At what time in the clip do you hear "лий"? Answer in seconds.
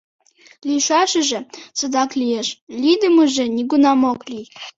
4.31-4.45